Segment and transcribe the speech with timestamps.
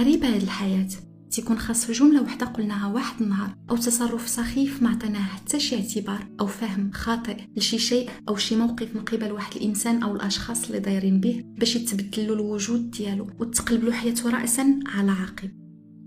[0.00, 0.88] غريبة هاد الحياة
[1.30, 5.76] تيكون خاص في جملة وحدة قلناها واحد النهار أو تصرف سخيف ما عطيناه حتى شي
[5.76, 10.66] اعتبار أو فهم خاطئ لشي شيء أو شي موقف من قبل واحد الإنسان أو الأشخاص
[10.66, 15.50] اللي دايرين به باش يتبدل الوجود ديالو وتقلب له حياته رأسا على عقب.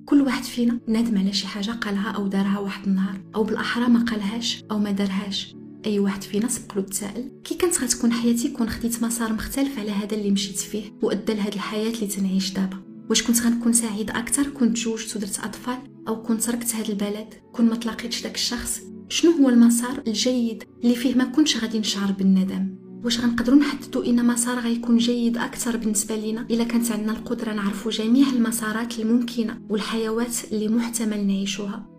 [0.05, 3.99] كل واحد فينا نادم على شي حاجة قالها أو دارها واحد النهار أو بالأحرى ما
[3.99, 5.55] قالهاش أو ما دارهاش.
[5.85, 9.91] أي واحد فينا سبق له تسائل كي كانت غتكون حياتي كون خديت مسار مختلف على
[9.91, 12.92] هذا اللي مشيت فيه وأدى لهاد الحياة اللي تنعيش دابا.
[13.09, 17.65] واش كنت غنكون سعيد أكثر؟ كنت تزوجت ودرت أطفال؟ أو كنت تركت هذا البلد؟ كون
[17.65, 22.75] ما تلاقيتش داك الشخص؟ شنو هو المسار الجيد اللي فيه ما كنتش غادي نشعر بالندم؟
[23.03, 27.91] واش غنقدروا نحددوا إن مسار غيكون جيد أكثر بالنسبة لينا؟ إلا كانت عندنا القدرة نعرفوا
[27.91, 31.92] جميع المسارات الممكنة والحيوات اللي محتمل نعيشوها.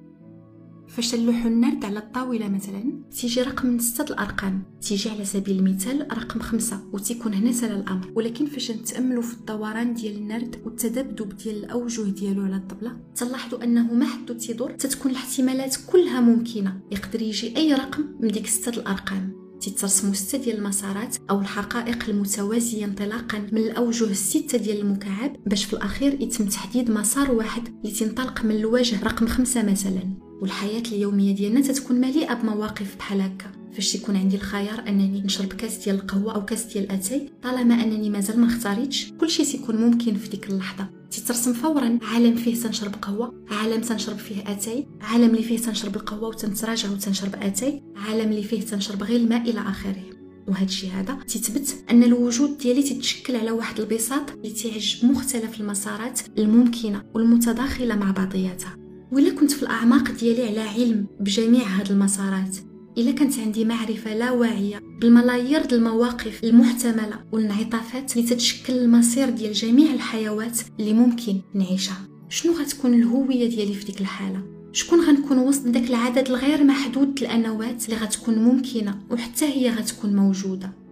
[0.97, 4.62] فاش تلوحوا النرد على الطاولة مثلا تيجي رقم من ستة الأرقام.
[4.83, 8.12] تيجي على سبيل المثال رقم خمسة وتيكون هنا سهل الأمر.
[8.15, 13.95] ولكن فاش نتأملوا في الدوران ديال النرد والتذبذب ديال الأوجه ديالو على الطبلة تلاحظوا أنه
[13.95, 16.80] ما حدو تيدور تتكون الاحتمالات كلها ممكنة.
[16.93, 19.45] يقدر يجي أي رقم من ديك ستة الأرقام.
[19.61, 25.73] تترسموا ستة ديال المسارات أو الحقائق المتوازية انطلاقا من الأوجه الستة ديال المكعب باش في
[25.73, 30.24] الأخير يتم تحديد مسار واحد اللي تنطلق من الوجه رقم خمسة مثلا.
[30.45, 33.46] والحياة اليومية ديالنا تتكون مليئة بمواقف بحال هكا.
[33.74, 38.10] فاش يكون عندي الخيار أنني نشرب كاس ديال القهوة أو كاس ديال الأتاي طالما أنني
[38.10, 40.87] مازال ما اختاريتش كلشي سيكون ممكن في ديك اللحظة.
[41.10, 46.28] تترسم فورا عالم فيه تنشرب قهوة عالم تنشرب فيه أتاي عالم اللي فيه تنشرب القهوة
[46.28, 50.02] وتنتراجع وتنشرب أتاي عالم اللي فيه تنشرب غير الماء إلى آخره.
[50.48, 56.20] وهذا الشيء هذا تثبت أن الوجود ديالي تتشكل على واحد البساط اللي تعج مختلف المسارات
[56.38, 58.84] الممكنة والمتداخلة مع بعضياتها.
[59.15, 62.57] ولا كنت في الأعماق ديالي على علم بجميع هاد المسارات.
[62.98, 69.93] إلا كانت عندي معرفة لا واعية بالملايير المواقف المحتملة والانعطافات اللي تتشكل المصير ديال جميع
[69.93, 72.09] الحيوات اللي ممكن نعيشها.
[72.28, 77.84] شنو غتكون الهوية ديالي في ديك الحالة؟ شكون غنكون وسط داك العدد الغير محدود الأنوات
[77.84, 80.84] اللي غتكون ممكنة وحتى هي غتكون موجودة؟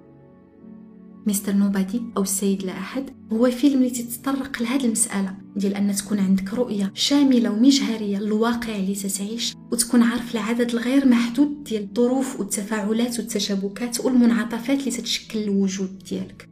[1.27, 1.53] Mr.
[1.53, 6.55] Nobody أو السيد لا احد هو فيلم اللي تتطرق لهذه المسألة ديال أن تكون عندك
[6.55, 14.01] رؤية شاملة ومجهرية للواقع اللي تتعيش وتكون عارف العدد الغير محدود ديال الظروف والتفاعلات والتشابكات
[14.01, 16.52] والمنعطفات اللي تتشكل الوجود ديالك.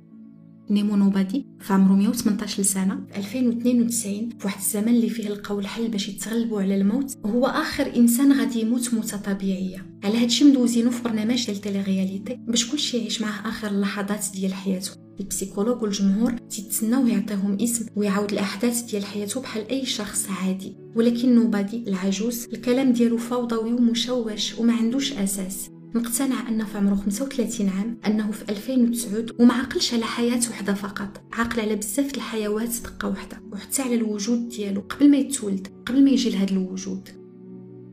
[0.70, 5.88] نيمو نوبادي في عمره 118 سنه في 2092 في واحد الزمن اللي فيه لقاو الحل
[5.88, 9.86] باش يتغلبوا على الموت هو آخر إنسان غادي يموت موتة طبيعية.
[10.04, 14.54] على هادشي مدوزينو في برنامج ديال télé réalité باش كلشي يعيش معاه آخر اللحظات ديال
[14.54, 14.90] حياته.
[15.20, 20.76] البسيكولوج والجمهور تيتسناو يعطيهم اسم ويعاود الأحداث ديال حياته بحال أي شخص عادي.
[20.96, 25.70] ولكن نوبادي العجوز الكلام ديالو فوضوي ومشوش وما عندوش أساس.
[25.94, 31.22] مقتنع أنه في عمره 35 عام أنه في 2009 وما عقلش على حياة وحدة فقط.
[31.32, 36.10] عاقل على بزاف الحيوات دقة وحدة وحتى على الوجود ديالو قبل ما يتولد قبل ما
[36.10, 37.08] يجي لهذا الوجود.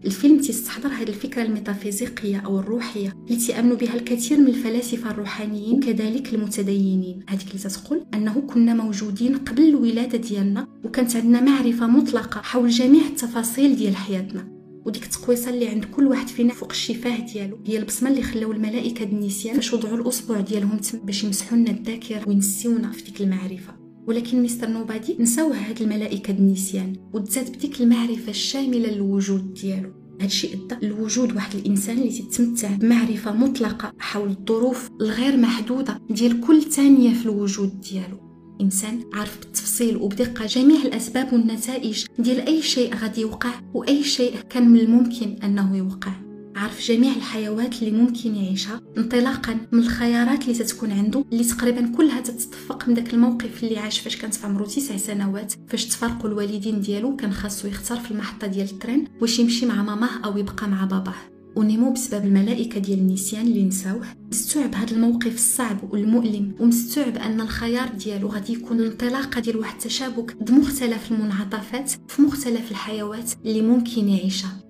[0.05, 6.33] الفيلم تيستحضر هذه الفكرة الميتافيزيقية أو الروحية اللي تيأمنوا بها الكثير من الفلاسفة الروحانيين كذلك
[6.33, 7.19] المتدينين.
[7.27, 13.05] هذيك اللي تتقول أنه كنا موجودين قبل الولادة ديالنا وكانت عندنا معرفة مطلقة حول جميع
[13.05, 14.56] التفاصيل ديال حياتنا.
[14.87, 17.57] وديك التقويصه اللي عند كل واحد فينا فوق الشفاه ديالو.
[17.65, 22.27] هي البصمة اللي خلاو الملائكة النسيان باش وضعوا الاصبع ديالهم تم باش يمسحوا لنا الذاكرة
[22.27, 23.73] وينسيونا في ديك المعرفة.
[24.07, 29.89] ولكن مستر نوبادي نساوه هاد الملائكة النسيان وتزاد بديك المعرفة الشاملة للوجود ديالو.
[30.21, 36.61] هادشي أدى لوجود واحد الإنسان اللي تتمتع بمعرفة مطلقة حول الظروف الغير محدودة ديال كل
[36.61, 38.26] ثانية في الوجود ديالو.
[38.61, 44.69] إنسان عارف بالتفصيل وبدقة جميع الأسباب والنتائج ديال أي شيء غادي يوقع وأي شيء كان
[44.69, 46.11] من الممكن أنه يوقع.
[46.55, 52.21] عارف جميع الحيوات اللي ممكن يعيشها انطلاقا من الخيارات اللي تتكون عنده اللي تقريبا كلها
[52.21, 56.81] تتفق من داك الموقف اللي عاش فاش كانت في عمره تسع سنوات فاش تفارقوا الوالدين
[56.81, 60.85] ديالو كان خاصو يختار في المحطة ديال الترين واش يمشي مع ماماه أو يبقى مع
[60.85, 61.36] باباه.
[61.57, 64.05] ونيمو بسبب الملائكة ديال النسيان اللي نساوه.
[64.31, 70.35] مستوعب هذا الموقف الصعب والمؤلم ومستوعب أن الخيار ديالو غادي يكون الانطلاقة ديال واحد التشابك
[70.43, 74.63] بمختلف المنعطفات في مختلف الحيوات اللي ممكن يعيشها.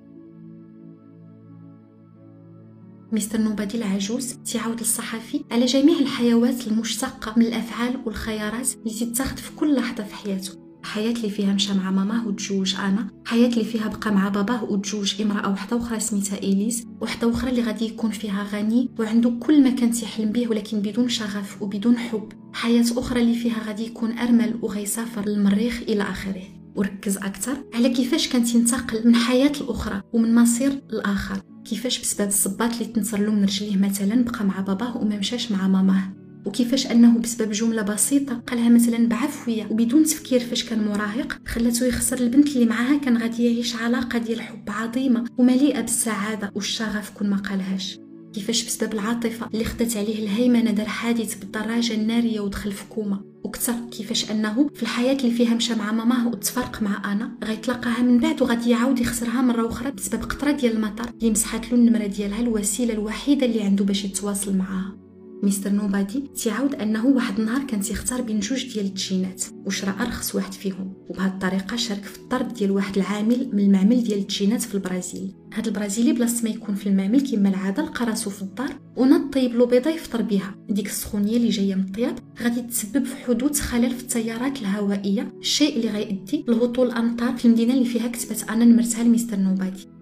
[3.12, 9.52] مستر نوبادي العجوز تعاود للصحفي على جميع الحيوات المشتقة من الأفعال والخيارات اللي تتاخد في
[9.56, 10.67] كل لحظة في حياته.
[10.88, 13.08] حياة اللي فيها مشى مع ماماه وتزوج أنا.
[13.26, 17.62] حياة اللي فيها بقى مع باباه وتزوج امرأة وحدة أخرى سميتها إليز وحدة أخرى اللي
[17.62, 18.90] غادي يكون فيها غني.
[19.00, 22.30] وعنده كل ما كان تيحلم به ولكن بدون شغف وبدون حب.
[22.54, 26.44] حياة أخرى اللي فيها غادي يكون أرمل وغيسافر للمريخ إلى آخره.
[26.76, 27.58] وركز أكثر.
[27.74, 33.18] على كيفاش كان تنتقل من حياة الأخرى ومن مصير الآخر كيفاش بسبب الصباط اللي تنصر
[33.20, 36.14] له من رجليه مثلا بقى مع باباه وما مشاش مع ماماه.
[36.46, 42.18] وكيفاش أنه بسبب جملة بسيطة قالها مثلا بعفوية وبدون تفكير فاش كان مراهق خلته يخسر
[42.20, 47.38] البنت اللي معاها كان غادي يعيش علاقة ديال حب عظيمة ومليئة بالسعادة والشغف كل ما
[47.38, 48.00] قالهاش.
[48.34, 53.22] كيفاش بسبب العاطفة اللي خدت عليه الهيمنة دار حادث بالدراجة النارية ودخل في كوما.
[53.44, 58.20] وكثر كيفاش أنه في الحياة اللي فيها مشى مع ماماه وتفرق مع أنا غيتلاقاها من
[58.20, 62.40] بعد وغادي يعاود يخسرها مرة أخرى بسبب قطرة ديال المطر اللي مسحت له النمرة ديالها
[62.40, 65.07] الوسيلة الوحيدة اللي عنده باش يتواصل معاها.
[65.44, 70.54] مستر نوبادي تيعاود أنه واحد النهار كان تيختار بين جوج ديال التشينات وشرا أرخص واحد
[70.54, 70.94] فيهم.
[71.10, 75.34] وبهذه الطريقة شارك في الطرد ديال واحد العامل من المعمل ديال التشينات في البرازيل.
[75.54, 79.56] هاد البرازيلي بلاصه ما يكون في المعمل كما العادة لقى راسو في الدار ونض طيب
[79.56, 83.92] له بيضة يفطر بها ديك السخونية اللي جاية من الطياب غادي تسبب في حدوث خلل
[83.92, 89.04] في التيارات الهوائية الشيء اللي غيؤدي لهطول الامطار في المدينة اللي فيها كتبت أنا نمرتها
[89.04, 89.97] لمستر نوبادي.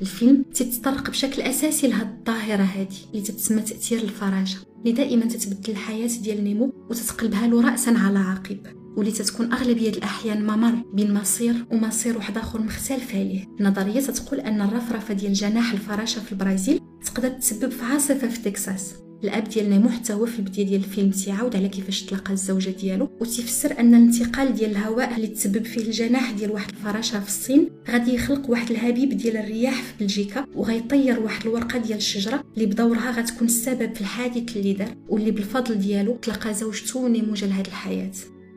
[0.00, 4.58] الفيلم تتطرق بشكل أساسي لهاد الظاهرة هذه اللي تتسمى تأثير الفراشة.
[4.78, 8.58] اللي دائما تتبدل الحياة ديال نيمو وتتقلبها له راسا على عقب
[8.96, 13.44] واللي تتكون أغلبية الأحيان ممر بين مصير ومصير واحد آخر مختلف عليه.
[13.60, 18.94] نظريه تتقول أن الرفرفة ديال جناح الفراشة في البرازيل تقدر تسبب في عاصفة في تكساس.
[19.24, 23.10] الاب ديال نيمو حتى هو في البداية ديال الفيلم تيعاود على كيفاش تلاقى الزوجة ديالو
[23.20, 28.14] وتيفسر أن الانتقال ديال الهواء اللي تسبب فيه الجناح ديال واحد الفراشة في الصين غادي
[28.14, 33.46] يخلق واحد الهبيب ديال الرياح في بلجيكا وغيطير واحد الورقة ديال الشجرة اللي بدورها غتكون
[33.46, 38.12] السبب في الحادث اللي دار واللي بالفضل ديالو تلقى زوجته ونيمو جا لهاد الحياة.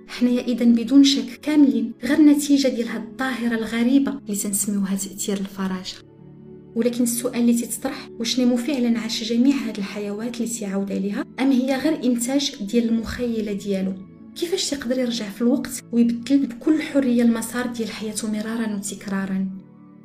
[0.07, 6.10] حنايا إذا بدون شك كاملين غير نتيجة ديال هاد الظاهرة الغريبة اللي تنسميوها تأثير الفراشة.
[6.75, 11.51] ولكن السؤال اللي تطرح واش نيمو فعلا عاش جميع هاد الحيوات اللي تيعاود عليها؟ أم
[11.51, 13.93] هي غير إنتاج ديال المخيلة ديالو؟
[14.35, 19.47] كيفاش تقدر يرجع في الوقت ويبدل بكل حرية المسار ديال حياته مرارا وتكرارا؟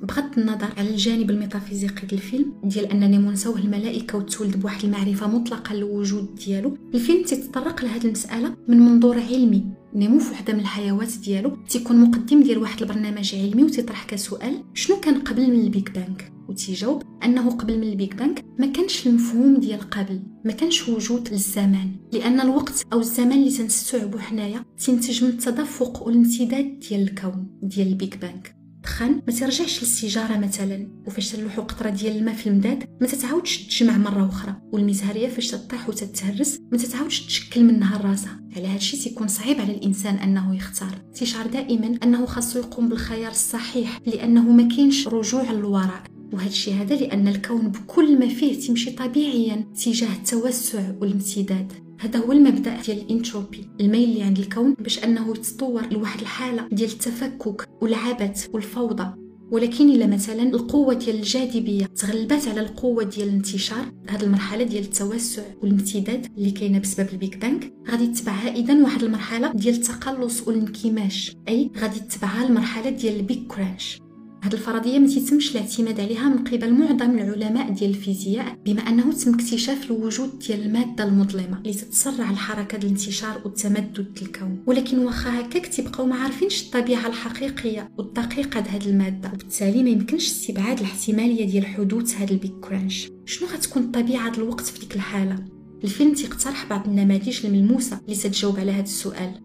[0.03, 5.27] بغض النظر على الجانب الميتافيزيقي ديال الفيلم ديال ان نيمو نساوه الملائكة وتولد بواحد المعرفة
[5.27, 9.65] مطلقة للوجود ديالو الفيلم تتطرق لهاد المسألة من منظور علمي.
[9.97, 15.01] نيمو في وحده من الحيوات ديالو تيكون مقدم ديال واحد البرنامج علمي وتيطرح كسؤال شنو
[15.01, 19.07] كان قبل من ال Big Bang؟ وتيجاوب أنه قبل من ال Big Bang ما كانش
[19.07, 25.25] المفهوم ديال قبل ما كانش وجود للزمان لأن الوقت أو الزمان اللي تنستوعبو حنايا تنتج
[25.25, 28.56] من التدفق والامتداد ديال الكون ديال ال Big Bang.
[28.87, 33.97] الدخان ما ترجعش للسيجارة مثلا وفاش تلوحو قطرة ديال الماء في المداد ما تتعاودش تجمع
[33.97, 39.61] مرة أخرى والمزهرية فاش تطيح وتتهرس ما تتعاودش تشكل منها راسها على هادشي تيكون صعيب
[39.61, 41.03] على الإنسان أنه يختار.
[41.15, 46.03] تيشعر دائما أنه خاصو يقوم بالخيار الصحيح لأنه ما كاينش رجوع للوراء.
[46.33, 51.86] وهذا الشيء هذا لأن الكون بكل ما فيه تمشي طبيعيا تجاه التوسع والامتداد.
[52.01, 56.91] هذا هو المبدأ ديال الانتروبي الميل اللي عند الكون باش أنه يتطور لواحد الحالة ديال
[56.91, 59.15] التفكك والعبث والفوضى.
[59.51, 65.43] ولكن إلا مثلا القوة ديال الجاذبية تغلبت على القوة ديال الانتشار هذه المرحلة ديال التوسع
[65.63, 71.37] والامتداد اللي كاينة بسبب ال Big Bang غادي تتبعها اذا واحد المرحلة ديال التقلص والانكماش
[71.49, 74.01] أي غادي تتبعها المرحلة ديال ال Big Crunch.
[74.43, 79.35] هاد الفرضية ما تيتمش الاعتماد عليها من قبل معظم العلماء ديال الفيزياء بما أنه تم
[79.35, 84.63] اكتشاف الوجود ديال المادة المظلمة اللي تتسرع الحركة الانتشار والتمدد الكون.
[84.67, 90.79] ولكن واخا هكاك تيبقاو ما عارفينش الطبيعة الحقيقية والدقيقة لهاد المادة وبالتالي ما يمكنش استبعاد
[90.79, 93.09] الاحتمالية ديال حدوث هاد البيك كرانش.
[93.25, 95.45] شنو غتكون الطبيعة الوقت في ديك الحالة؟
[95.85, 99.41] الفيلم تيقترح بعض النماذج الملموسة اللي تتجاوب على هذا السؤال.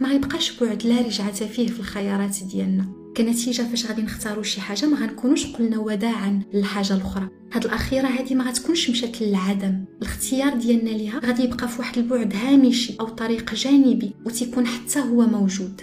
[0.00, 2.99] ما غيبقاش بعد لا رجعة فيه في الخيارات ديالنا.
[3.16, 7.28] كنتيجة فاش غادي نختاروا شي حاجة ما غنكونوش قلنا وداعا للحاجة الأخرى.
[7.52, 12.34] هاد الأخيرة هذه ما غتكونش مشات للعدم الاختيار ديالنا ليها غادي يبقى في واحد البعد
[12.36, 15.80] هامشي أو طريق جانبي وتيكون حتى هو موجود.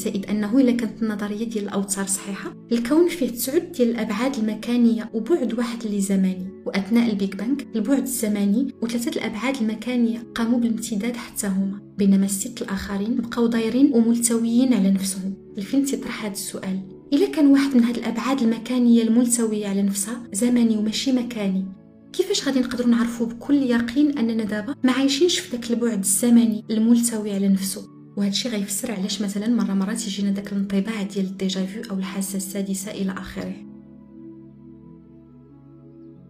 [0.00, 5.58] زائد أنه إلا كانت النظرية ديال الأوتار صحيحة الكون فيه تسعد ديال الأبعاد المكانية وبعد
[5.58, 11.80] واحد اللي زماني وأثناء البيك بانك البعد الزماني وثلاثة الأبعاد المكانية قاموا بالامتداد حتى هما.
[11.98, 15.34] بينما الست الآخرين بقاو دايرين وملتويين على نفسهم.
[15.58, 16.80] الفيلم تيطرح هذا السؤال.
[17.12, 21.64] إلا كان واحد من هاد الأبعاد المكانية الملتوية على نفسها زمني وماشي مكاني
[22.12, 27.32] كيفاش غادي نقدروا نعرفوا بكل يقين أننا دابا ما عايشينش في داك البعد الزمني الملتوي
[27.32, 31.71] على نفسه؟ وهذا الشيء غيفسر علاش مثلا مرة مرات يجينا داك الانطباع ديال ال déjà
[31.71, 33.69] vu أو الحاسة السادسة إلى آخره.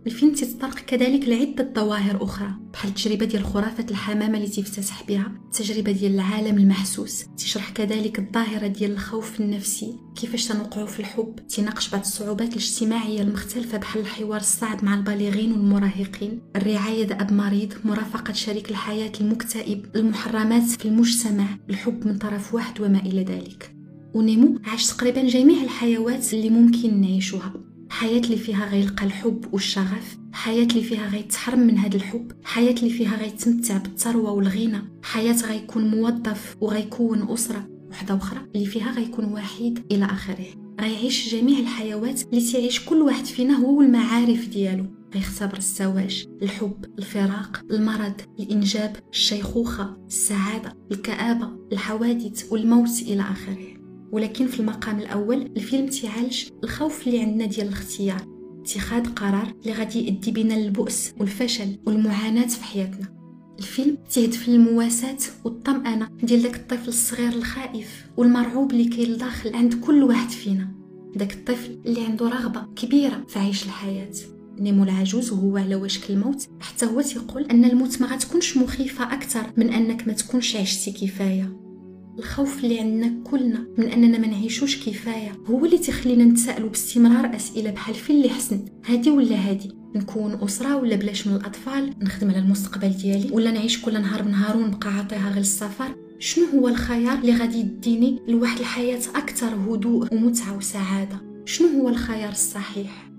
[0.07, 5.93] الفيلم تيتطرق كذلك لعدة ظواهر أخرى بحال التجربة ديال خرافة الحمامة اللي تيفتتح بها التجربة
[5.93, 12.01] ديال العالم المحسوس تشرح كذلك الظاهرة ديال الخوف النفسي كيفاش تنوقعوا في الحب تناقش بعض
[12.01, 19.13] الصعوبات الاجتماعية المختلفة بحال الحوار الصعب مع البالغين والمراهقين رعاية أب مريض مرافقة شريك الحياة
[19.21, 23.75] المكتئب المحرمات في المجتمع الحب من طرف واحد وما إلى ذلك.
[24.15, 27.70] ونيمو عاش تقريبا جميع الحيوات اللي ممكن نعيشوها.
[28.01, 32.91] حياة اللي فيها غيلقى الحب والشغف حياة اللي فيها غيتحرم من هذا الحب حياة اللي
[32.91, 39.85] فيها غيتمتع بالثروة والغنى حياة غيكون موظف وغيكون أسرة وحدة أخرى اللي فيها غيكون وحيد
[39.93, 40.47] إلى آخره.
[40.81, 44.87] غيعيش جميع الحيوات اللي تعيش كل واحد فينا هو والمعارف ديالو.
[45.15, 53.80] غيختبر الزواج الحب الفراق المرض الإنجاب الشيخوخة السعادة الكآبة الحوادث والموت إلى آخره.
[54.13, 58.27] ولكن في المقام الأول الفيلم تيعالج الخوف اللي عندنا ديال الاختيار
[58.61, 63.21] اتخاذ قرار اللي غادي يؤدي بنا للبؤس والفشل والمعاناة في حياتنا.
[63.59, 70.03] الفيلم تهدف للمواساة والطمأنة ديال داك الطفل الصغير الخائف والمرعوب اللي كاين لداخل عند كل
[70.03, 70.69] واحد فينا.
[71.17, 74.11] داك الطفل اللي عنده رغبة كبيرة في عيش الحياة.
[74.59, 79.53] نيمو العجوز وهو على وشك الموت حتى هو تيقول أن الموت ما غتكونش مخيفة أكثر
[79.57, 81.70] من أنك ما تكونش عشتي كفاية.
[82.19, 85.33] الخوف اللي عندنا كلنا من أننا ما نعيشوش كفاية.
[85.47, 90.77] هو اللي تخلينا نتسائلوا باستمرار أسئلة بحال فين اللي حسن؟ هادي ولا هادي؟ نكون أسرة
[90.77, 95.29] ولا بلاش من الأطفال؟ نخدم على المستقبل ديالي؟ ولا نعيش كل نهار بنهار ونبقى عاطيها
[95.31, 101.69] غير السفر؟ شنو هو الخيار اللي غادي يديني لواحد الحياة أكثر هدوء ومتعة وسعادة؟ شنو
[101.69, 103.10] هو الخيار الصحيح؟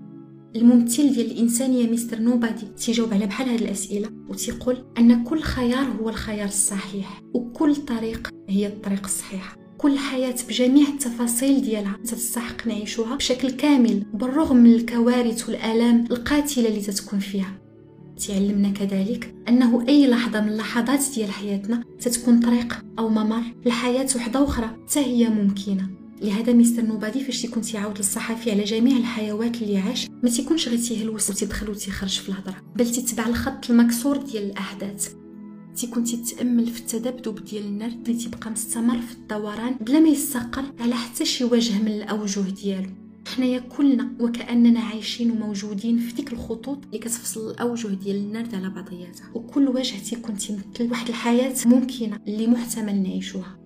[0.56, 6.08] الممثل ديال الانسانيه مستر نوبادي تيجاوب على بحال هاد الأسئلة وتيقول أن كل خيار هو
[6.08, 13.50] الخيار الصحيح وكل طريق هي الطريق الصحيحه كل حياة بجميع التفاصيل ديالها تستحق نعيشها بشكل
[13.50, 17.58] كامل بالرغم من الكوارث والآلام القاتلة اللي تتكون فيها.
[18.28, 24.44] تعلمنا كذلك أنه أي لحظة من اللحظات ديال حياتنا تتكون طريق أو ممر لحياة وحدة
[24.44, 26.01] أخرى حتى هي ممكنة.
[26.22, 30.78] لهذا مستر نوبادي فاش تيكون تيعاود للصحفي على جميع الحيوات اللي عاش ما تيكونش غير
[30.78, 35.08] تيهلوس وتيدخل وتيخرج في الهضرة بل تتبع الخط المكسور ديال الأحداث.
[35.76, 40.94] تيكون تيتأمل في التذبذب ديال النرد اللي تيبقى مستمر في الدوران بلا ما يستقر على
[40.94, 42.90] حتى شي وجه من الأوجه ديالو.
[43.36, 49.30] حنايا كلنا وكأننا عايشين وموجودين في ديك الخطوط اللي كتفصل الأوجه ديال النرد على بعضياتها.
[49.34, 53.61] وكل وجه تيكون تيمثل واحد الحياة ممكنة اللي محتمل نعيشوها.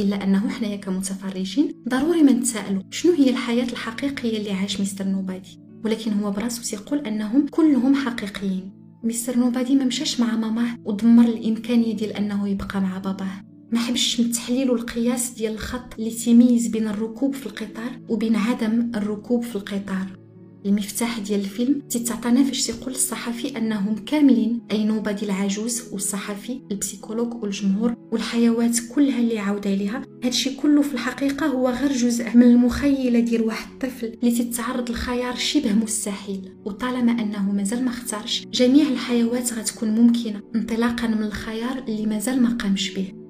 [0.00, 5.58] إلا أنه حنايا كمتفرجين ضروري ما نتسائلوا شنو هي الحياة الحقيقية اللي عاش مستر نوبادي؟
[5.84, 8.72] ولكن هو براسو تيقول أنهم كلهم حقيقيين.
[9.04, 13.44] مستر نوبادي ما مشاش مع ماماه ودمر الإمكانية ديال أنه يبقى مع باباه.
[13.72, 18.92] ما حبش من التحليل والقياس ديال الخط اللي تيميز بين الركوب في القطار وبين عدم
[18.94, 20.23] الركوب في القطار.
[20.66, 27.94] المفتاح ديال الفيلم تتعطينا فاش تيقول الصحفي أنهم كاملين أي نوبادي العجوز والصحفي البسيكولوج والجمهور
[28.12, 30.02] والحيوات كلها اللي عاود عليها.
[30.24, 35.36] هادشي كله في الحقيقة هو غير جزء من المخيلة ديال واحد الطفل اللي تتعرض لخيار
[35.36, 36.52] شبه مستحيل.
[36.64, 42.48] وطالما أنه مازال ما اختارش جميع الحيوات غتكون ممكنة انطلاقا من الخيار اللي مازال ما
[42.48, 43.23] قامش به.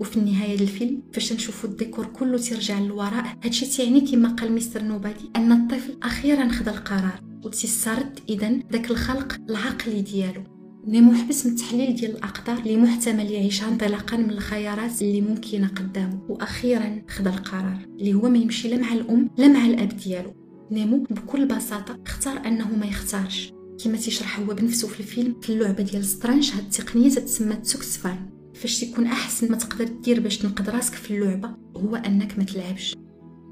[0.00, 4.82] وفي النهاية الفيلم فاش نشوفوا الديكور كله تيرجع للوراء هادشي تيعني كما قال Mr.
[4.82, 10.42] Nobody أن الطفل أخيرا خد القرار وتيسترد اذا داك الخلل العقلي ديالو.
[10.86, 16.20] نيمو حبس من التحليل ديال الأقدار اللي محتمل يعيشها انطلاقا من الخيارات اللي ممكنة قدامه
[16.28, 20.34] وأخيرا خد القرار اللي هو ما يمشي لا مع الأم لا مع الأب ديالو.
[20.70, 23.52] نيمو بكل بساطة اختار أنه ما يختارش.
[23.84, 28.80] كما تيشرح هو بنفسه في الفيلم في اللعبة ديال الشطرنج هاد التقنية تتسمى Zugzwang فاش
[28.80, 32.94] تكون أحسن ما تقدر دير باش تنقذ راسك في اللعبة هو أنك ما تلعبش.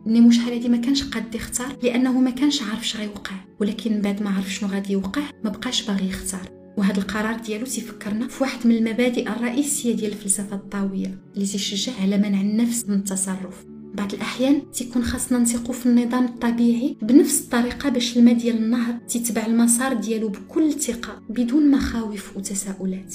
[0.06, 4.22] نيمو شحال هادي ما كانش قاد يختار لأنه ما كانش عارف اش غيوقع ولكن بعد
[4.22, 6.50] ما عرف شنو غادي يوقع ما بقاش باغي يختار.
[6.76, 12.18] وهذا القرار ديالو تيفكرنا في واحد من المبادئ الرئيسية ديال الفلسفة الطاويه اللي تيشجع على
[12.18, 13.64] منع النفس من التصرف.
[13.94, 19.46] بعض الأحيان تيكون خاصنا نثقوا في النظام الطبيعي بنفس الطريقة باش الماء ديال النهر تتبع
[19.46, 23.14] المسار ديالو بكل ثقة بدون مخاوف وتساؤلات.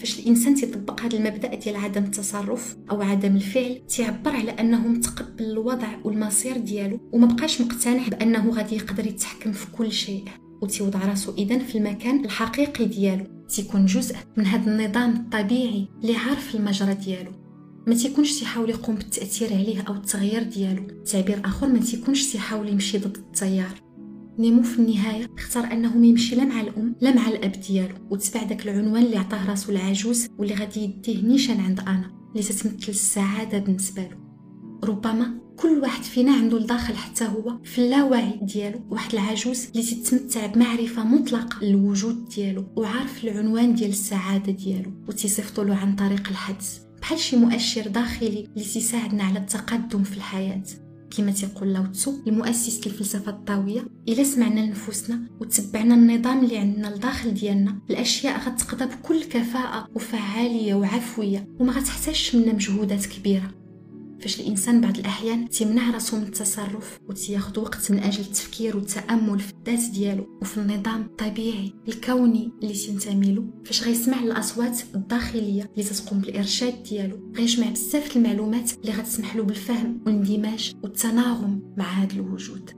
[0.00, 5.44] فاش الإنسان تيطبق هذا المبدأ ديال عدم التصرف أو عدم الفعل تيعبر على أنه متقبل
[5.44, 10.24] الوضع والمصير ديالو وما بقاش مقتنع بأنه غادي يقدر يتحكم في كل شيء.
[10.62, 13.24] وتيوضع راسو اذا في المكان الحقيقي ديالو.
[13.48, 17.32] تيكون جزء من هذا النظام الطبيعي اللي عارف المجرى ديالو.
[17.86, 20.86] ما تيكونش تيحاول يقوم بالتأثير عليه أو التغيير ديالو.
[21.04, 23.87] تعبير آخر ما تيكونش تيحاول يمشي ضد التيار.
[24.38, 25.26] نيمو في النهاية.
[25.38, 27.94] اختار أنه ما يمشي لا مع الأم لا مع الأب ديالو.
[28.10, 32.88] وتبع داك العنوان اللي عطاه راسو العجوز واللي غادي يديه نيشان عند أنا اللي تتمثل
[32.88, 34.16] السعادة بالنسبة له.
[34.84, 38.80] ربما كل واحد فينا عنده لداخل حتى هو في اللاوعي ديالو.
[38.90, 42.64] واحد العجوز اللي تتمتع بمعرفة مطلقة للوجود ديالو.
[42.76, 44.90] وعارف العنوان ديال السعادة ديالو.
[45.08, 46.80] وتيصيفطوا له عن طريق الحدس.
[47.00, 50.62] بحال شي مؤشر داخلي اللي تساعدنا على التقدم في الحياة.
[51.18, 57.34] كما تيقول لاو تسو المؤسس للفلسفة الطاويه إلا سمعنا لنفوسنا وتبعنا النظام اللي عندنا لداخل
[57.34, 63.50] ديالنا الأشياء غتقضى بكل كفاءة وفعالية وعفوية وما غتحتاجش منا مجهودات كبيرة.
[64.20, 69.52] فاش الإنسان بعض الأحيان تيمنع راسو من التصرف وتياخذ وقت من أجل التفكير والتامل في
[69.52, 76.20] الذات ديالو وفي النظام الطبيعي الكوني اللي تنتمي له فاش غيسمع الأصوات الداخلية اللي تتقوم
[76.20, 82.77] بالإرشاد ديالو غيجمع بزاف المعلومات اللي غتسمح له بالفهم والاندماج والتناغم مع هذا الوجود.